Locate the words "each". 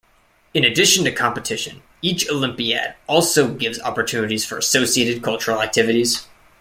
2.01-2.27